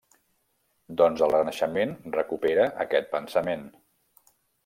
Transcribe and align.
Doncs 1.01 1.21
el 1.25 1.33
Renaixent 1.35 1.93
recupera 2.17 2.65
aquest 2.87 3.13
pensament. 3.13 3.67